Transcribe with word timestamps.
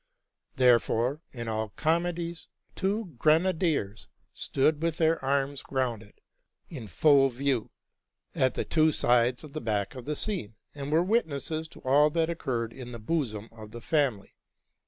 Therefore, 0.55 1.21
in 1.31 1.47
all 1.47 1.69
comedies, 1.69 2.47
two 2.73 3.13
grenadiers 3.19 4.07
stood 4.33 4.81
with 4.81 4.97
their 4.97 5.23
arms 5.23 5.61
grounded, 5.61 6.21
in 6.71 6.87
full 6.87 7.29
view, 7.29 7.69
at 8.33 8.55
the 8.55 8.65
two 8.65 8.91
sides 8.91 9.43
of 9.43 9.53
the 9.53 9.61
back 9.61 9.93
scene, 10.15 10.55
and 10.73 10.91
were 10.91 11.03
witnesses 11.03 11.69
of 11.75 11.85
all 11.85 12.09
that 12.09 12.31
occurred 12.31 12.73
in 12.73 12.93
the 12.93 12.97
bosom 12.97 13.47
of 13.51 13.69
the 13.69 13.79
family. 13.79 14.33